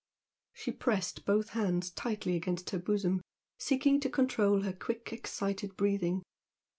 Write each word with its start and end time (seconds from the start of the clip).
She 0.53 0.71
pressed 0.71 1.25
both 1.27 1.49
hands 1.49 1.91
tightly 1.91 2.35
against 2.35 2.71
her 2.71 2.79
bosom, 2.79 3.21
seeking 3.59 3.99
to 3.99 4.09
control 4.09 4.63
her 4.63 4.73
quick, 4.73 5.13
excited 5.13 5.77
breathing. 5.77 6.23